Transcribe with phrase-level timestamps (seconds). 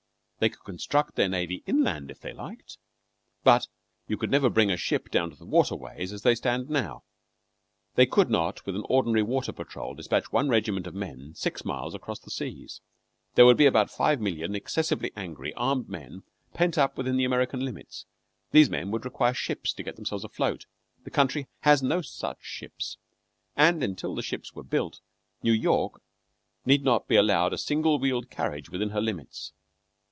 [0.39, 2.79] They could construct their navy inland if they liked,
[3.43, 3.67] but
[4.07, 7.03] you could never bring a ship down to the water ways, as they stand now.
[7.93, 11.93] They could not, with an ordinary water patrol, despatch one regiment of men six miles
[11.93, 12.81] across the seas.
[13.35, 16.23] There would be about five million excessively angry, armed men
[16.55, 18.07] pent up within American limits.
[18.49, 20.65] These men would require ships to get themselves afloat.
[21.03, 22.97] The country has no such ships,
[23.55, 25.01] and until the ships were built
[25.43, 26.01] New York
[26.65, 29.53] need not be allowed a single wheeled carriage within her limits.